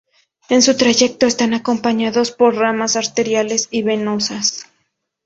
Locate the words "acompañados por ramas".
1.53-2.95